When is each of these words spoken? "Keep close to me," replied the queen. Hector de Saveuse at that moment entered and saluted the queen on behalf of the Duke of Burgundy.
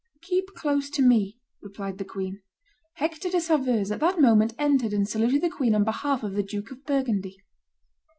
"Keep 0.23 0.55
close 0.55 0.89
to 0.89 1.03
me," 1.03 1.37
replied 1.61 1.99
the 1.99 2.03
queen. 2.05 2.41
Hector 2.95 3.29
de 3.29 3.39
Saveuse 3.39 3.91
at 3.91 3.99
that 3.99 4.19
moment 4.19 4.55
entered 4.57 4.93
and 4.93 5.07
saluted 5.07 5.41
the 5.41 5.49
queen 5.51 5.75
on 5.75 5.83
behalf 5.83 6.23
of 6.23 6.33
the 6.33 6.41
Duke 6.41 6.71
of 6.71 6.83
Burgundy. 6.85 7.37